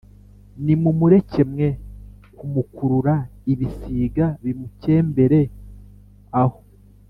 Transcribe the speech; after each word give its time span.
Nimumureke 0.63 1.41
mwe 1.51 1.69
kumukurura 2.37 3.15
ibisiga 3.53 4.25
bimukembere 4.43 5.41
aho. 6.41 6.57